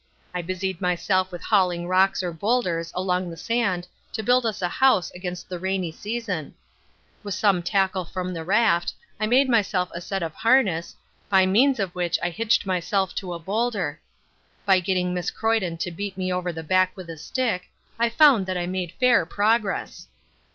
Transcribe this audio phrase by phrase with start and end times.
[0.33, 4.67] I busied myself with hauling rocks or boulders along the sand to build us a
[4.67, 6.55] house against the rainy season.
[7.21, 10.95] With some tackle from the raft I had made myself a set of harness,
[11.29, 13.99] by means of which I hitched myself to a boulder.
[14.65, 18.47] By getting Miss Croyden to beat me over the back with a stick, I found
[18.47, 20.07] that I made fair progress.